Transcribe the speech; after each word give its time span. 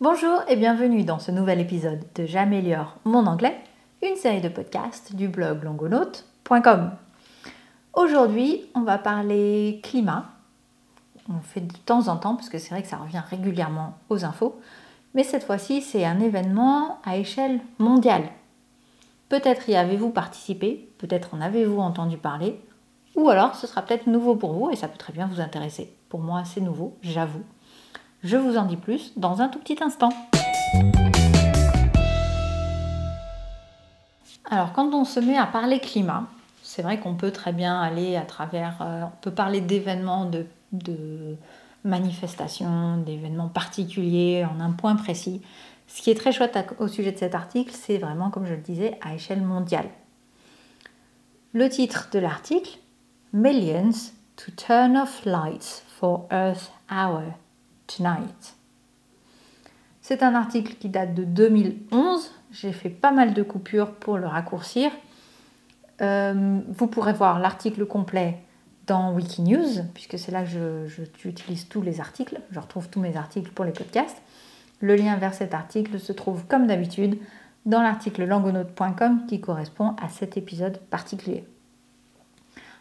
Bonjour 0.00 0.42
et 0.46 0.54
bienvenue 0.54 1.02
dans 1.02 1.18
ce 1.18 1.32
nouvel 1.32 1.58
épisode 1.58 2.04
de 2.14 2.24
J'améliore 2.24 2.98
mon 3.04 3.26
anglais, 3.26 3.58
une 4.00 4.14
série 4.14 4.40
de 4.40 4.48
podcasts 4.48 5.16
du 5.16 5.26
blog 5.26 5.64
longonote.com. 5.64 6.92
Aujourd'hui, 7.94 8.64
on 8.76 8.82
va 8.82 8.98
parler 8.98 9.80
climat. 9.82 10.26
On 11.28 11.40
fait 11.40 11.62
de 11.62 11.76
temps 11.84 12.06
en 12.06 12.16
temps 12.16 12.36
parce 12.36 12.48
que 12.48 12.58
c'est 12.58 12.70
vrai 12.70 12.82
que 12.82 12.88
ça 12.88 12.98
revient 12.98 13.22
régulièrement 13.28 13.98
aux 14.08 14.24
infos, 14.24 14.60
mais 15.14 15.24
cette 15.24 15.42
fois-ci, 15.42 15.82
c'est 15.82 16.04
un 16.04 16.20
événement 16.20 17.00
à 17.04 17.16
échelle 17.16 17.58
mondiale. 17.80 18.28
Peut-être 19.28 19.68
y 19.68 19.74
avez-vous 19.74 20.10
participé, 20.10 20.92
peut-être 20.98 21.34
en 21.34 21.40
avez-vous 21.40 21.80
entendu 21.80 22.18
parler, 22.18 22.60
ou 23.16 23.30
alors 23.30 23.56
ce 23.56 23.66
sera 23.66 23.82
peut-être 23.82 24.06
nouveau 24.06 24.36
pour 24.36 24.52
vous 24.52 24.70
et 24.70 24.76
ça 24.76 24.86
peut 24.86 24.96
très 24.96 25.12
bien 25.12 25.26
vous 25.26 25.40
intéresser. 25.40 25.92
Pour 26.08 26.20
moi, 26.20 26.44
c'est 26.44 26.60
nouveau, 26.60 26.96
j'avoue. 27.02 27.42
Je 28.24 28.36
vous 28.36 28.56
en 28.56 28.64
dis 28.64 28.76
plus 28.76 29.12
dans 29.16 29.40
un 29.42 29.48
tout 29.48 29.60
petit 29.60 29.76
instant. 29.80 30.08
Alors, 34.50 34.72
quand 34.72 34.92
on 34.92 35.04
se 35.04 35.20
met 35.20 35.36
à 35.36 35.46
parler 35.46 35.78
climat, 35.78 36.24
c'est 36.64 36.82
vrai 36.82 36.98
qu'on 36.98 37.14
peut 37.14 37.30
très 37.30 37.52
bien 37.52 37.80
aller 37.80 38.16
à 38.16 38.22
travers, 38.22 38.78
euh, 38.80 39.02
on 39.04 39.12
peut 39.20 39.30
parler 39.30 39.60
d'événements, 39.60 40.24
de, 40.24 40.46
de 40.72 41.36
manifestations, 41.84 42.96
d'événements 42.96 43.48
particuliers 43.48 44.44
en 44.44 44.58
un 44.58 44.72
point 44.72 44.96
précis. 44.96 45.40
Ce 45.86 46.02
qui 46.02 46.10
est 46.10 46.16
très 46.16 46.32
chouette 46.32 46.58
au 46.80 46.88
sujet 46.88 47.12
de 47.12 47.18
cet 47.18 47.36
article, 47.36 47.72
c'est 47.72 47.98
vraiment, 47.98 48.30
comme 48.30 48.46
je 48.46 48.54
le 48.54 48.60
disais, 48.60 48.98
à 49.00 49.14
échelle 49.14 49.42
mondiale. 49.42 49.88
Le 51.52 51.68
titre 51.68 52.08
de 52.12 52.18
l'article, 52.18 52.78
Millions 53.32 54.12
to 54.36 54.50
turn 54.56 54.96
off 54.96 55.24
lights 55.24 55.84
for 56.00 56.26
Earth 56.32 56.72
Hour 56.90 57.34
Tonight. 57.88 58.54
C'est 60.00 60.22
un 60.22 60.34
article 60.34 60.74
qui 60.74 60.88
date 60.88 61.14
de 61.14 61.24
2011. 61.24 62.30
J'ai 62.52 62.72
fait 62.72 62.88
pas 62.88 63.10
mal 63.10 63.34
de 63.34 63.42
coupures 63.42 63.92
pour 63.92 64.16
le 64.16 64.26
raccourcir. 64.26 64.90
Euh, 66.00 66.60
vous 66.68 66.86
pourrez 66.86 67.12
voir 67.12 67.40
l'article 67.40 67.84
complet 67.84 68.38
dans 68.86 69.12
Wikinews, 69.12 69.84
puisque 69.92 70.18
c'est 70.18 70.32
là 70.32 70.44
que 70.44 70.86
j'utilise 71.18 71.68
tous 71.68 71.82
les 71.82 72.00
articles. 72.00 72.40
Je 72.50 72.58
retrouve 72.58 72.88
tous 72.88 73.00
mes 73.00 73.16
articles 73.16 73.50
pour 73.50 73.64
les 73.64 73.72
podcasts. 73.72 74.22
Le 74.80 74.94
lien 74.96 75.16
vers 75.16 75.34
cet 75.34 75.52
article 75.52 75.98
se 75.98 76.12
trouve 76.12 76.46
comme 76.46 76.66
d'habitude 76.66 77.18
dans 77.66 77.82
l'article 77.82 78.24
langonote.com 78.24 79.26
qui 79.26 79.40
correspond 79.40 79.94
à 80.02 80.08
cet 80.08 80.36
épisode 80.36 80.78
particulier. 80.90 81.44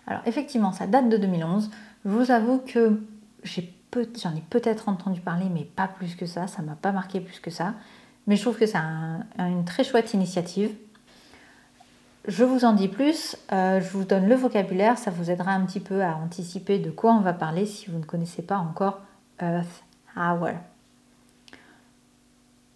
Alors 0.06 0.22
effectivement, 0.26 0.72
ça 0.72 0.88
date 0.88 1.10
de 1.10 1.18
2011. 1.18 1.70
Je 2.06 2.10
vous 2.10 2.32
avoue 2.32 2.60
que 2.60 3.02
j'ai 3.44 3.77
j'en 3.94 4.36
ai 4.36 4.44
peut-être 4.50 4.90
entendu 4.90 5.22
parler, 5.22 5.48
mais 5.52 5.64
pas 5.64 5.88
plus 5.88 6.16
que 6.16 6.26
ça. 6.26 6.48
Ça 6.48 6.62
m'a 6.62 6.76
pas 6.76 6.92
marqué 6.92 7.20
plus 7.22 7.40
que 7.40 7.52
ça. 7.52 7.74
Mais 8.28 8.36
je 8.36 8.42
trouve 8.42 8.58
que 8.58 8.66
c'est 8.66 8.78
une 8.78 9.66
très 9.66 9.84
chouette 9.84 10.14
initiative. 10.14 10.76
Je 12.28 12.44
vous 12.44 12.66
en 12.66 12.74
dis 12.74 12.90
plus, 12.90 13.38
euh, 13.54 13.80
je 13.80 13.90
vous 13.90 14.04
donne 14.04 14.28
le 14.28 14.36
vocabulaire, 14.36 14.98
ça 14.98 15.12
vous 15.12 15.32
aidera 15.32 15.52
un 15.52 15.66
petit 15.66 15.80
peu 15.80 16.04
à 16.04 16.18
anticiper 16.18 16.78
de 16.78 16.92
quoi 16.92 17.14
on 17.14 17.22
va 17.22 17.32
parler 17.32 17.66
si 17.66 17.90
vous 17.90 18.00
ne 18.00 18.04
connaissez 18.04 18.42
pas 18.42 18.58
encore 18.58 19.00
Earth 19.42 19.86
Hour. 20.18 20.56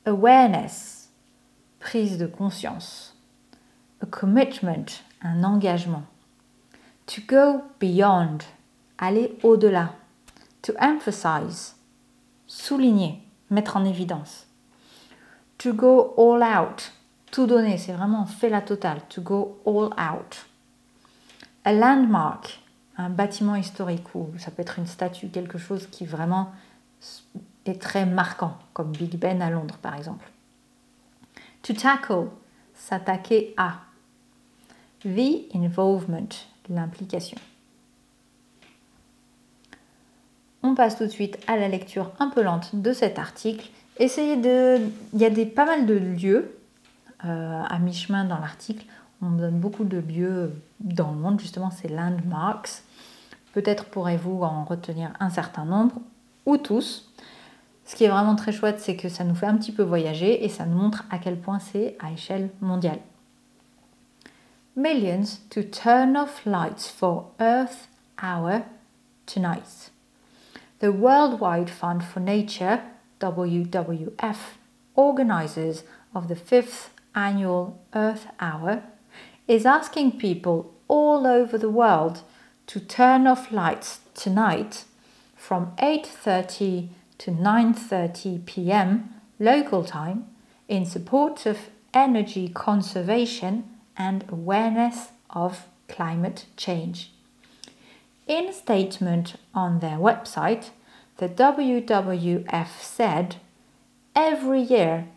Awareness, 0.06 1.10
prise 1.80 2.18
de 2.18 2.28
conscience. 2.28 3.18
A 4.02 4.06
commitment, 4.06 4.86
un 5.22 5.44
engagement. 5.44 6.04
To 7.08 7.22
go 7.28 7.62
beyond, 7.82 8.38
aller 8.98 9.38
au-delà. 9.44 9.96
To 10.72 10.78
emphasize, 10.80 11.76
souligner, 12.48 13.22
mettre 13.50 13.76
en 13.76 13.84
évidence. 13.84 14.48
To 15.58 15.74
go 15.74 16.14
all 16.18 16.42
out, 16.42 16.94
tout 17.30 17.46
donner, 17.46 17.78
c'est 17.78 17.92
vraiment 17.92 18.26
fait 18.26 18.48
la 18.48 18.62
totale. 18.62 19.02
To 19.10 19.22
go 19.22 19.60
all 19.66 19.90
out. 20.00 20.46
A 21.66 21.74
landmark, 21.74 22.62
un 22.98 23.10
bâtiment 23.10 23.56
historique 23.56 24.16
ou 24.16 24.30
ça 24.38 24.50
peut 24.50 24.62
être 24.62 24.80
une 24.80 24.88
statue, 24.88 25.28
quelque 25.28 25.58
chose 25.58 25.88
qui 25.88 26.06
vraiment 26.06 26.54
est 27.66 27.82
très 27.82 28.06
marquant, 28.06 28.58
comme 28.74 28.94
Big 28.94 29.18
Ben 29.18 29.42
à 29.42 29.50
Londres 29.50 29.78
par 29.82 29.96
exemple. 29.96 30.32
To 31.64 31.74
tackle, 31.74 32.30
s'attaquer 32.76 33.54
à. 33.58 33.80
The 35.04 35.54
involvement, 35.54 36.30
l'implication. 36.70 37.38
On 40.64 40.76
passe 40.76 40.98
tout 40.98 41.06
de 41.06 41.10
suite 41.10 41.40
à 41.48 41.58
la 41.58 41.68
lecture 41.68 42.12
un 42.20 42.30
peu 42.30 42.42
lente 42.42 42.76
de 42.76 42.94
cet 42.94 43.18
article. 43.18 43.70
Essayez 43.98 44.38
de. 44.38 44.78
Il 45.14 45.20
y 45.20 45.26
a 45.26 45.46
pas 45.46 45.66
mal 45.66 45.86
de 45.86 45.96
lieux 45.96 46.58
euh, 47.26 47.64
à 47.68 47.80
mi-chemin 47.80 48.26
dans 48.26 48.38
l'article. 48.38 48.86
On 49.22 49.32
donne 49.32 49.60
beaucoup 49.60 49.84
de 49.84 49.98
lieux 49.98 50.54
dans 50.80 51.12
le 51.12 51.18
monde, 51.18 51.40
justement, 51.40 51.72
c'est 51.72 51.88
landmarks. 51.88 52.84
Peut-être 53.54 53.86
pourrez-vous 53.86 54.42
en 54.44 54.64
retenir 54.64 55.12
un 55.20 55.30
certain 55.30 55.66
nombre 55.66 55.96
ou 56.46 56.58
tous. 56.58 57.12
Ce 57.86 57.96
qui 57.96 58.06
est 58.06 58.10
vraiment 58.10 58.36
très 58.36 58.52
chouette, 58.52 58.80
c'est 58.80 58.96
que 58.96 59.10
ça 59.10 59.24
nous 59.24 59.36
fait 59.36 59.46
un 59.46 59.58
petit 59.58 59.72
peu 59.72 59.84
voyager 59.84 60.46
et 60.46 60.50
ça 60.50 60.66
nous 60.66 60.78
montre 60.78 61.04
à 61.12 61.18
quel 61.18 61.38
point 61.38 61.60
c'est 61.60 61.98
à 62.00 62.12
échelle 62.12 62.50
mondiale. 62.62 63.00
Millions 64.76 65.40
to 65.50 65.62
turn 65.64 66.16
off 66.16 66.46
lights 66.46 66.88
for 66.88 67.32
Earth 67.40 67.90
Hour 68.24 68.62
tonight. 69.26 69.92
The 70.82 70.92
Worldwide 70.92 71.70
Fund 71.70 72.04
for 72.04 72.22
Nature, 72.22 72.82
WWF, 73.20 74.38
organizers 74.96 75.84
of 76.16 76.28
the 76.28 76.36
fifth 76.36 76.90
annual 77.14 77.80
Earth 77.94 78.26
Hour, 78.40 78.82
is 79.48 79.64
asking 79.64 80.18
people 80.18 80.74
all 80.88 81.28
over 81.28 81.60
the 81.60 81.70
world 81.70 82.24
to 82.66 82.80
turn 82.80 83.28
off 83.28 83.52
lights 83.52 84.00
tonight 84.16 84.86
from 85.36 85.74
8:30 85.78 86.90
to 87.20 87.30
9:30 87.30 88.44
p.m. 88.48 89.22
local 89.38 89.84
time 89.84 90.26
in 90.68 90.88
support 90.88 91.46
of 91.46 91.70
energy 91.94 92.50
conservation 92.50 93.66
and 93.96 94.26
awareness 94.30 95.10
of 95.30 95.68
climate 95.88 96.48
change. 96.58 97.11
In 98.32 98.48
a 98.48 98.54
statement 98.54 99.36
on 99.54 99.82
their 99.82 99.98
website, 99.98 100.70
the 101.18 101.28
WWF 101.28 102.80
said, 102.80 103.36
Every 104.16 104.62
year, 104.62 105.10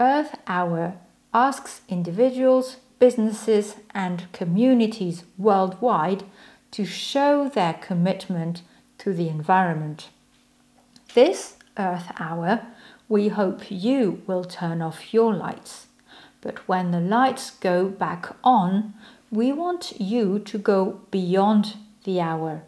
Earth 0.00 0.36
Hour 0.48 0.94
asks 1.32 1.82
individuals, 1.88 2.78
businesses, 2.98 3.76
and 3.94 4.26
communities 4.32 5.22
worldwide 5.38 6.24
to 6.72 6.84
show 6.84 7.48
their 7.48 7.74
commitment 7.74 8.62
to 8.98 9.12
the 9.12 9.28
environment. 9.28 10.08
This 11.14 11.58
Earth 11.78 12.10
Hour, 12.18 12.66
we 13.08 13.28
hope 13.28 13.70
you 13.70 14.22
will 14.26 14.42
turn 14.42 14.82
off 14.82 15.14
your 15.14 15.32
lights. 15.32 15.86
But 16.40 16.66
when 16.66 16.90
the 16.90 17.00
lights 17.00 17.48
go 17.52 17.88
back 17.88 18.34
on, 18.42 18.92
we 19.30 19.52
want 19.52 20.00
you 20.00 20.40
to 20.40 20.58
go 20.58 21.02
beyond 21.12 21.76
the 22.06 22.22
hour 22.22 22.62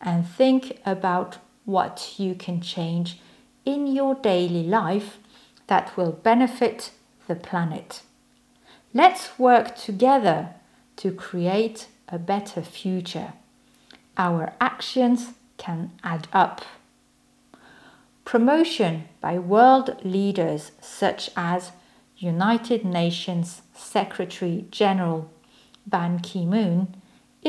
and 0.00 0.26
think 0.26 0.80
about 0.84 1.38
what 1.64 2.14
you 2.18 2.34
can 2.34 2.60
change 2.60 3.20
in 3.64 3.86
your 3.86 4.16
daily 4.16 4.64
life 4.64 5.18
that 5.68 5.96
will 5.96 6.12
benefit 6.12 6.90
the 7.28 7.36
planet. 7.36 8.02
Let's 8.92 9.38
work 9.38 9.76
together 9.76 10.54
to 10.96 11.12
create 11.12 11.86
a 12.08 12.18
better 12.18 12.62
future. 12.62 13.34
Our 14.16 14.54
actions 14.60 15.34
can 15.58 15.92
add 16.02 16.26
up. 16.32 16.62
Promotion 18.24 19.04
by 19.20 19.38
world 19.38 19.96
leaders 20.02 20.72
such 20.80 21.30
as 21.36 21.72
United 22.16 22.84
Nations 22.84 23.62
Secretary 23.74 24.66
General 24.70 25.30
Ban 25.86 26.18
Ki 26.20 26.44
moon 26.44 26.96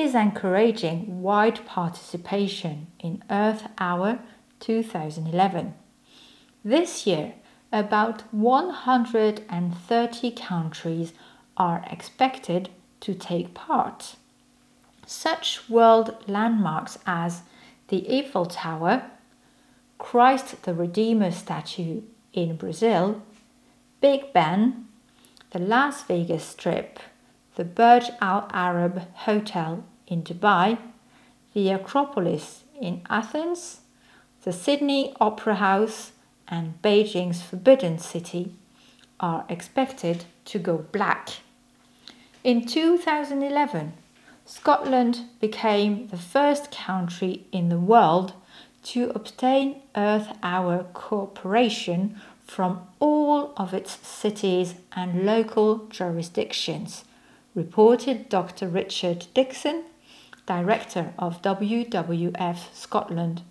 is 0.01 0.15
encouraging 0.15 1.21
wide 1.21 1.65
participation 1.65 2.87
in 2.99 3.23
Earth 3.29 3.67
Hour 3.77 4.19
2011. 4.59 5.73
This 6.63 7.05
year, 7.05 7.33
about 7.71 8.23
130 8.33 10.31
countries 10.31 11.13
are 11.57 11.85
expected 11.89 12.69
to 13.01 13.13
take 13.13 13.53
part. 13.53 14.15
Such 15.05 15.69
world 15.69 16.15
landmarks 16.27 16.97
as 17.05 17.41
the 17.89 18.05
Eiffel 18.09 18.45
Tower, 18.45 19.03
Christ 19.97 20.63
the 20.63 20.73
Redeemer 20.73 21.31
statue 21.31 22.01
in 22.33 22.55
Brazil, 22.55 23.21
Big 24.01 24.31
Ben, 24.33 24.87
the 25.51 25.59
Las 25.59 26.03
Vegas 26.03 26.43
Strip, 26.43 26.99
the 27.59 27.65
Burj 27.65 28.09
Al 28.21 28.47
Arab 28.53 29.01
Hotel 29.25 29.83
in 30.07 30.23
Dubai, 30.23 30.77
the 31.53 31.71
Acropolis 31.71 32.63
in 32.79 33.01
Athens, 33.09 33.81
the 34.45 34.53
Sydney 34.53 35.13
Opera 35.19 35.55
House, 35.55 36.13
and 36.47 36.81
Beijing's 36.81 37.41
Forbidden 37.41 37.99
City 37.99 38.53
are 39.19 39.43
expected 39.49 40.23
to 40.45 40.57
go 40.57 40.77
black. 40.77 41.31
In 42.45 42.65
2011, 42.65 43.91
Scotland 44.45 45.25
became 45.41 46.07
the 46.07 46.17
first 46.17 46.71
country 46.71 47.45
in 47.51 47.67
the 47.67 47.77
world 47.93 48.31
to 48.83 49.09
obtain 49.13 49.81
Earth 49.97 50.29
Hour 50.41 50.85
cooperation 50.93 52.21
from 52.47 52.87
all 53.01 53.51
of 53.57 53.73
its 53.73 54.07
cities 54.07 54.75
and 54.93 55.25
local 55.25 55.87
jurisdictions, 55.89 57.03
reported 57.55 58.29
Dr. 58.29 58.67
Richard 58.67 59.27
Dixon, 59.33 59.83
director 60.45 61.13
of 61.17 61.41
WWF 61.41 62.73
Scotland, 62.73 63.41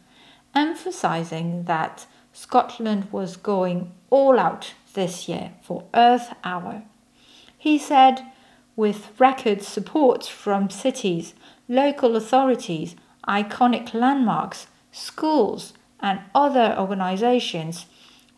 emphasizing 0.55 1.65
that 1.65 2.07
Scotland 2.33 3.11
was 3.13 3.37
going 3.37 3.93
all 4.11 4.39
out 4.39 4.75
this 4.95 5.29
year 5.29 5.53
for 5.63 5.85
Earth 5.95 6.35
Hour. 6.45 6.83
He 7.57 7.79
said, 7.79 8.25
with 8.77 9.11
record 9.19 9.63
support 9.63 10.25
from 10.25 10.71
cities, 10.71 11.35
local 11.69 12.15
authorities, 12.15 12.95
iconic 13.27 13.93
landmarks, 13.93 14.69
schools, 14.93 15.73
and 16.01 16.21
other 16.35 16.77
organisations, 16.79 17.87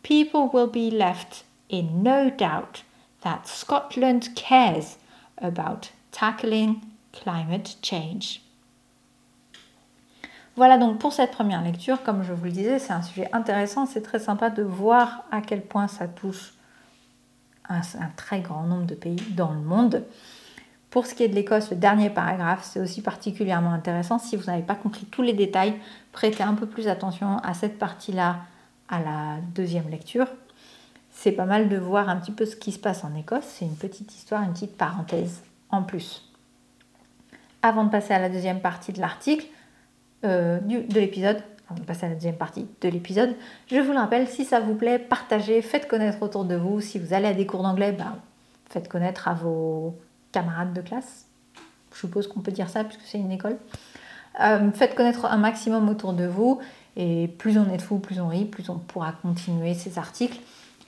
people 0.03 0.49
will 0.49 0.67
be 0.67 0.89
left 0.89 1.43
in 1.69 2.01
no 2.01 2.29
doubt 2.29 2.83
that 3.21 3.47
Scotland 3.47 4.29
cares 4.35 4.97
about 5.41 5.89
tackling 6.11 6.79
climate 7.13 7.77
change. 7.81 8.41
Voilà 10.55 10.77
donc 10.77 10.99
pour 10.99 11.13
cette 11.13 11.31
première 11.31 11.63
lecture, 11.63 12.03
comme 12.03 12.23
je 12.23 12.33
vous 12.33 12.45
le 12.45 12.51
disais, 12.51 12.77
c'est 12.77 12.93
un 12.93 13.01
sujet 13.01 13.29
intéressant, 13.33 13.85
c'est 13.85 14.01
très 14.01 14.19
sympa 14.19 14.49
de 14.49 14.63
voir 14.63 15.23
à 15.31 15.41
quel 15.41 15.61
point 15.61 15.87
ça 15.87 16.07
touche 16.07 16.53
un, 17.69 17.79
un, 17.79 18.09
très 18.17 18.41
grand 18.41 18.63
nombre 18.63 18.85
de 18.85 18.95
pays 18.95 19.21
dans 19.35 19.53
le 19.53 19.61
monde. 19.61 20.03
Pour 20.89 21.05
ce 21.05 21.15
qui 21.15 21.23
est 21.23 21.29
de 21.29 21.35
l'Écosse, 21.35 21.71
le 21.71 21.77
dernier 21.77 22.09
paragraphe, 22.09 22.67
c'est 22.69 22.81
aussi 22.81 23.01
particulièrement 23.01 23.71
intéressant. 23.71 24.19
Si 24.19 24.35
vous 24.35 24.43
n'avez 24.47 24.61
pas 24.61 24.75
compris 24.75 25.05
tous 25.05 25.21
les 25.21 25.31
détails, 25.31 25.73
prêtez 26.11 26.43
un 26.43 26.53
peu 26.53 26.65
plus 26.65 26.89
attention 26.89 27.37
à 27.37 27.53
cette 27.53 27.79
partie-là 27.79 28.39
à 28.89 28.99
la 28.99 29.37
deuxième 29.55 29.89
lecture. 29.89 30.27
C'est 31.21 31.33
pas 31.33 31.45
mal 31.45 31.69
de 31.69 31.77
voir 31.77 32.09
un 32.09 32.15
petit 32.15 32.31
peu 32.31 32.47
ce 32.47 32.55
qui 32.55 32.71
se 32.71 32.79
passe 32.79 33.03
en 33.03 33.13
Écosse. 33.13 33.43
C'est 33.45 33.65
une 33.65 33.75
petite 33.75 34.11
histoire, 34.15 34.41
une 34.41 34.53
petite 34.53 34.75
parenthèse 34.75 35.43
en 35.69 35.83
plus. 35.83 36.27
Avant 37.61 37.83
de 37.83 37.91
passer 37.91 38.15
à 38.15 38.17
la 38.17 38.27
deuxième 38.27 38.59
partie 38.59 38.91
de 38.91 38.99
l'article, 38.99 39.45
euh, 40.25 40.59
de 40.59 40.99
l'épisode, 40.99 41.43
avant 41.69 41.79
de 41.79 41.85
passer 41.85 42.07
à 42.07 42.09
la 42.09 42.15
deuxième 42.15 42.37
partie 42.37 42.65
de 42.81 42.89
l'épisode, 42.89 43.35
je 43.67 43.79
vous 43.79 43.91
le 43.91 43.99
rappelle, 43.99 44.27
si 44.27 44.45
ça 44.45 44.59
vous 44.59 44.73
plaît, 44.73 44.97
partagez, 44.97 45.61
faites 45.61 45.87
connaître 45.87 46.23
autour 46.23 46.43
de 46.43 46.55
vous. 46.55 46.81
Si 46.81 46.97
vous 46.97 47.13
allez 47.13 47.27
à 47.27 47.35
des 47.35 47.45
cours 47.45 47.61
d'anglais, 47.61 47.91
bah, 47.91 48.15
faites 48.71 48.87
connaître 48.87 49.27
à 49.27 49.35
vos 49.35 49.95
camarades 50.31 50.73
de 50.73 50.81
classe. 50.81 51.27
Je 51.93 51.99
suppose 51.99 52.27
qu'on 52.27 52.39
peut 52.39 52.51
dire 52.51 52.67
ça 52.67 52.83
puisque 52.83 53.05
c'est 53.05 53.19
une 53.19 53.31
école. 53.31 53.57
Euh, 54.39 54.71
faites 54.71 54.95
connaître 54.95 55.25
un 55.25 55.37
maximum 55.37 55.87
autour 55.87 56.13
de 56.13 56.25
vous 56.25 56.59
et 56.95 57.27
plus 57.27 57.59
on 57.59 57.71
est 57.71 57.77
de 57.77 57.81
fous, 57.83 57.99
plus 57.99 58.19
on 58.19 58.27
rit, 58.27 58.45
plus 58.45 58.67
on 58.69 58.79
pourra 58.79 59.11
continuer 59.11 59.75
ces 59.75 59.99
articles 59.99 60.39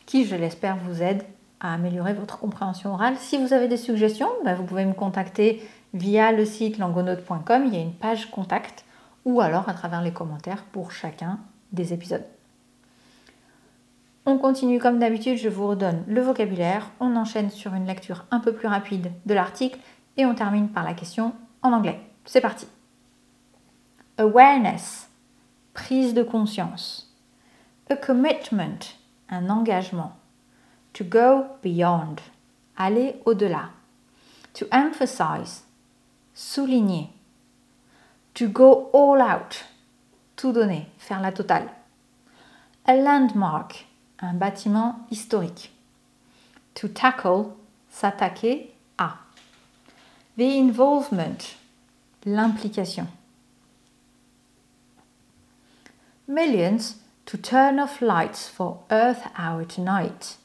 qui, 0.05 0.25
je 0.25 0.35
l'espère, 0.35 0.77
vous 0.77 1.01
aident 1.01 1.23
à 1.59 1.73
améliorer 1.73 2.13
votre 2.13 2.39
compréhension 2.39 2.94
orale. 2.94 3.15
Si 3.17 3.38
vous 3.38 3.53
avez 3.53 3.67
des 3.67 3.77
suggestions, 3.77 4.29
bah, 4.44 4.53
vous 4.53 4.63
pouvez 4.63 4.85
me 4.85 4.94
contacter 4.94 5.61
via 5.94 6.31
le 6.31 6.45
site 6.45 6.77
langonote.com. 6.77 7.65
Il 7.67 7.73
y 7.73 7.77
a 7.77 7.81
une 7.81 7.94
page 7.94 8.29
contact 8.29 8.85
ou 9.25 9.41
alors 9.41 9.69
à 9.69 9.73
travers 9.73 10.01
les 10.01 10.11
commentaires 10.11 10.63
pour 10.71 10.91
chacun 10.91 11.39
des 11.71 11.94
épisodes. 11.94 12.25
On 14.25 14.38
continue 14.38 14.79
comme 14.79 15.00
d'habitude, 15.00 15.38
je 15.38 15.50
vous 15.50 15.67
redonne 15.67 16.03
le 16.07 16.21
vocabulaire, 16.21 16.89
on 17.01 17.15
enchaîne 17.15 17.50
sur 17.50 17.73
une 17.73 17.85
lecture 17.85 18.25
un 18.31 18.39
peu 18.39 18.53
plus 18.53 18.67
rapide 18.67 19.11
de 19.25 19.33
l'article 19.33 19.79
et 20.15 20.25
on 20.25 20.35
termine 20.35 20.69
par 20.69 20.85
la 20.85 20.94
question 20.94 21.33
en 21.61 21.73
anglais. 21.73 22.00
C'est 22.25 22.39
parti. 22.39 22.65
Awareness, 24.17 25.09
prise 25.73 26.13
de 26.13 26.23
conscience. 26.23 27.13
A 27.89 27.97
commitment, 27.97 28.79
un 29.30 29.50
engagement. 29.50 30.14
To 30.94 31.04
go 31.04 31.46
beyond, 31.64 32.22
aller 32.78 33.16
au-delà. 33.25 33.70
To 34.54 34.66
emphasize, 34.72 35.64
souligner. 36.34 37.10
To 38.36 38.48
go 38.48 38.90
all 38.94 39.22
out, 39.22 39.66
tout 40.36 40.54
donner, 40.54 40.88
faire 40.98 41.22
la 41.22 41.31
totale. 41.31 41.70
A 42.86 42.96
landmark, 42.96 43.86
un 44.20 44.34
bâtiment 44.34 45.06
historique. 45.10 45.72
To 46.75 46.88
tackle, 46.88 47.54
s'attaquer 47.90 48.74
à. 48.98 49.18
The 50.38 50.60
involvement, 50.60 51.56
l'implication. 52.25 53.08
Millions 56.28 57.02
to 57.25 57.38
turn 57.38 57.80
off 57.80 58.02
lights 58.02 58.50
for 58.50 58.84
Earth 58.92 59.28
Hour 59.38 59.64
tonight. 59.66 60.38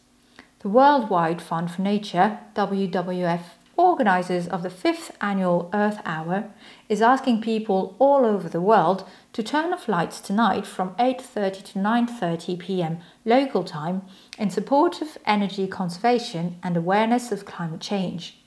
The 0.61 0.69
Worldwide 0.69 1.43
Fund 1.43 1.71
for 1.71 1.83
Nature, 1.83 2.39
WWF, 2.55 3.43
organisers 3.77 4.49
of 4.49 4.63
the 4.63 4.71
fifth 4.71 5.17
annual 5.21 5.71
Earth 5.73 6.01
Hour, 6.05 6.51
is 6.89 7.01
asking 7.01 7.43
people 7.43 7.95
all 7.99 8.25
over 8.27 8.49
the 8.49 8.61
world 8.61 9.09
to 9.33 9.43
turn 9.43 9.73
off 9.73 9.89
lights 9.89 10.21
tonight 10.21 10.67
from 10.67 10.95
8:30 10.97 11.65
to 11.73 11.79
9:30 11.79 12.59
p.m. 12.59 12.99
local 13.25 13.63
time 13.63 14.03
in 14.37 14.51
support 14.51 15.01
of 15.01 15.17
energy 15.25 15.67
conservation 15.67 16.57
and 16.63 16.77
awareness 16.77 17.31
of 17.31 17.45
climate 17.45 17.81
change. 17.81 18.39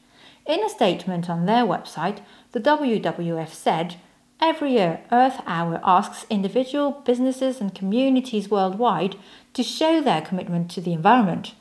In 0.45 0.63
a 0.63 0.69
statement 0.69 1.29
on 1.29 1.45
their 1.45 1.65
website, 1.65 2.19
the 2.51 2.59
WWF 2.59 3.49
said, 3.49 3.95
Every 4.41 4.71
year, 4.71 5.01
Earth 5.11 5.39
Hour 5.45 5.79
asks 5.83 6.25
individual 6.27 7.03
businesses 7.05 7.61
and 7.61 7.75
communities 7.75 8.49
worldwide 8.49 9.15
to 9.53 9.61
show 9.61 10.01
their 10.01 10.21
commitment 10.21 10.71
to 10.71 10.81
the 10.81 10.93
environment. 10.93 11.53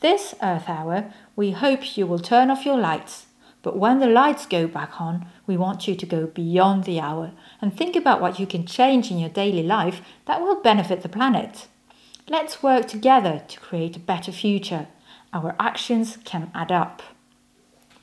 This 0.00 0.34
Earth 0.42 0.68
Hour, 0.68 1.10
we 1.36 1.52
hope 1.52 1.96
you 1.96 2.06
will 2.06 2.18
turn 2.18 2.50
off 2.50 2.66
your 2.66 2.76
lights. 2.76 3.28
But 3.62 3.78
when 3.78 3.98
the 3.98 4.06
lights 4.06 4.44
go 4.44 4.66
back 4.66 5.00
on, 5.00 5.26
we 5.46 5.56
want 5.56 5.88
you 5.88 5.96
to 5.96 6.04
go 6.06 6.26
beyond 6.26 6.84
the 6.84 7.00
hour 7.00 7.32
and 7.62 7.74
think 7.74 7.96
about 7.96 8.20
what 8.20 8.38
you 8.38 8.46
can 8.46 8.66
change 8.66 9.10
in 9.10 9.18
your 9.18 9.30
daily 9.30 9.62
life 9.62 10.02
that 10.26 10.42
will 10.42 10.60
benefit 10.60 11.00
the 11.00 11.08
planet. 11.08 11.66
Let's 12.28 12.62
work 12.62 12.88
together 12.88 13.42
to 13.48 13.60
create 13.60 13.96
a 13.96 14.00
better 14.00 14.32
future. 14.32 14.88
Our 15.32 15.56
actions 15.58 16.18
can 16.24 16.50
add 16.54 16.70
up. 16.70 17.02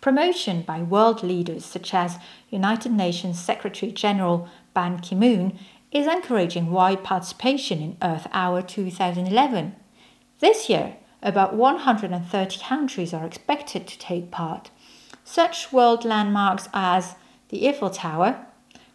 Promotion 0.05 0.61
by 0.61 0.83
world 0.83 1.23
leaders 1.23 1.65
such 1.65 1.91
as 1.91 2.19
United 2.51 2.91
Nations 2.91 3.39
Secretary 3.39 3.91
General 3.91 4.47
Ban 4.75 4.99
Ki 4.99 5.15
moon 5.15 5.57
is 5.91 6.05
encouraging 6.05 6.69
wide 6.69 7.03
participation 7.03 7.81
in 7.81 7.97
Earth 8.03 8.27
Hour 8.31 8.61
2011. 8.61 9.75
This 10.41 10.69
year, 10.69 10.97
about 11.23 11.55
130 11.55 12.59
countries 12.59 13.15
are 13.15 13.25
expected 13.25 13.87
to 13.87 13.97
take 13.97 14.29
part. 14.29 14.69
Such 15.23 15.73
world 15.73 16.05
landmarks 16.05 16.69
as 16.71 17.15
the 17.49 17.67
Eiffel 17.67 17.89
Tower, 17.89 18.45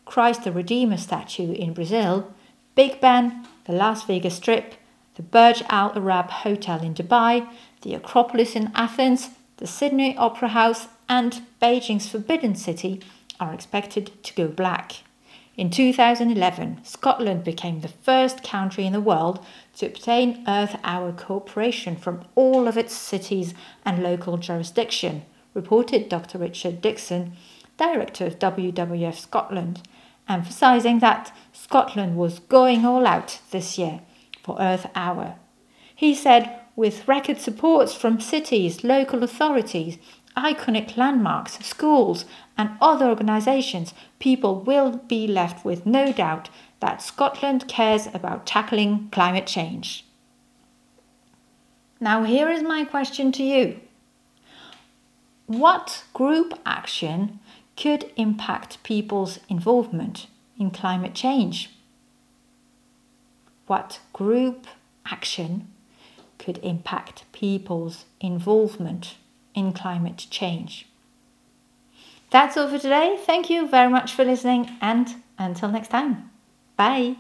Christ 0.05 0.45
the 0.45 0.53
Redeemer 0.53 0.97
statue 0.97 1.51
in 1.51 1.75
Brazil, 1.75 2.33
Big 2.77 3.01
Ben, 3.01 3.49
the 3.65 3.73
Las 3.73 4.05
Vegas 4.05 4.37
Strip, 4.37 4.75
the 5.17 5.25
Burj 5.25 5.65
Al 5.71 5.91
Arab 5.97 6.31
Hotel 6.31 6.81
in 6.85 6.95
Dubai, 6.95 7.49
the 7.83 7.95
Acropolis 7.95 8.55
in 8.55 8.71
Athens, 8.77 9.31
the 9.57 9.67
Sydney 9.67 10.17
Opera 10.17 10.51
House, 10.51 10.87
and 11.11 11.43
Beijing's 11.61 12.09
Forbidden 12.09 12.55
City 12.55 13.03
are 13.41 13.53
expected 13.53 14.23
to 14.23 14.33
go 14.35 14.47
black. 14.47 15.03
In 15.57 15.69
2011, 15.69 16.85
Scotland 16.85 17.43
became 17.43 17.81
the 17.81 17.89
first 17.89 18.45
country 18.45 18.87
in 18.87 18.93
the 18.93 19.01
world 19.01 19.45
to 19.77 19.87
obtain 19.87 20.45
Earth 20.47 20.79
Hour 20.85 21.13
cooperation 21.13 21.97
from 21.97 22.25
all 22.37 22.69
of 22.69 22.79
its 22.79 22.95
cities 22.95 23.55
and 23.85 24.05
local 24.05 24.39
jurisdiction, 24.39 25.25
reported 25.53 26.09
Dr. 26.09 26.39
Richard 26.39 26.81
Dixon, 26.81 27.33
director 27.77 28.27
of 28.27 28.39
WWF 28.39 29.17
Scotland, 29.17 29.83
emphasising 30.29 31.01
that 31.01 31.37
Scotland 31.53 32.17
was 32.17 32.39
going 32.39 32.87
all 32.87 33.05
out 33.05 33.41
this 33.51 33.77
year 33.77 34.01
for 34.45 34.57
Earth 34.61 34.87
Hour. 34.95 35.35
He 35.93 36.15
said, 36.15 36.61
with 36.77 37.07
record 37.07 37.39
supports 37.39 37.93
from 37.93 38.21
cities, 38.21 38.85
local 38.85 39.23
authorities, 39.23 39.99
iconic 40.37 40.97
landmarks, 40.97 41.59
schools, 41.65 42.25
and 42.57 42.71
other 42.81 43.07
organisations, 43.07 43.95
people 44.19 44.61
will 44.61 44.99
be 45.09 45.27
left 45.27 45.65
with 45.65 45.87
no 45.87 46.13
doubt 46.13 46.49
that 46.81 47.03
Scotland 47.03 47.69
cares 47.69 48.07
about 48.15 48.47
tackling 48.47 49.09
climate 49.11 49.47
change. 49.47 50.05
Now, 52.01 52.25
here 52.25 52.49
is 52.49 52.63
my 52.63 52.85
question 52.85 53.31
to 53.33 53.43
you 53.43 53.81
What 55.47 56.05
group 56.15 56.59
action 56.65 57.41
could 57.77 58.11
impact 58.17 58.83
people's 58.83 59.41
involvement 59.49 60.27
in 60.59 60.71
climate 60.71 61.15
change? 61.15 61.71
What 63.67 64.01
group 64.13 64.67
action 65.07 65.69
could 66.39 66.59
impact 66.59 67.25
people's 67.33 68.07
involvement 68.21 69.17
in 69.55 69.73
climate 69.73 70.27
change. 70.31 70.87
That's 72.31 72.57
all 72.57 72.69
for 72.69 72.79
today. 72.79 73.17
Thank 73.19 73.51
you 73.51 73.67
very 73.67 73.91
much 73.91 74.13
for 74.13 74.25
listening 74.25 74.71
and 74.81 75.15
until 75.39 75.69
next 75.69 75.89
time. 75.89 76.31
Bye. 76.77 77.17